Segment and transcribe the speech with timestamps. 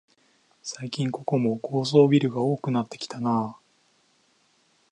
[0.63, 3.59] 最近ここも高層ビルが多くなってきたなあ